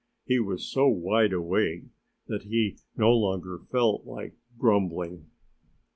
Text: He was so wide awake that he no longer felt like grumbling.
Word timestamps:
He 0.25 0.39
was 0.39 0.65
so 0.65 0.87
wide 0.87 1.31
awake 1.31 1.83
that 2.25 2.41
he 2.45 2.79
no 2.97 3.11
longer 3.13 3.59
felt 3.71 4.03
like 4.03 4.33
grumbling. 4.57 5.29